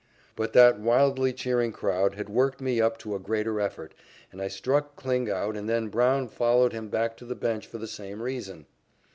But 0.35 0.53
that 0.53 0.79
wildly 0.79 1.31
cheering 1.31 1.71
crowd 1.71 2.15
had 2.15 2.27
worked 2.27 2.59
me 2.59 2.81
up 2.81 2.97
to 2.97 3.19
greater 3.19 3.59
effort, 3.61 3.93
and 4.31 4.41
I 4.41 4.47
struck 4.47 4.95
Kling 4.95 5.29
out 5.29 5.55
and 5.55 5.69
then 5.69 5.89
Brown 5.89 6.27
followed 6.27 6.73
him 6.73 6.89
back 6.89 7.15
to 7.17 7.25
the 7.25 7.35
bench 7.35 7.67
for 7.67 7.77
the 7.77 7.85
same 7.85 8.19
reason. 8.23 8.65